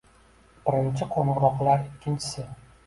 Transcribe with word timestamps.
Birinchisi 0.69 1.09
qoʻngʻiroqlar, 1.17 1.87
ikkinchisi 1.93 2.53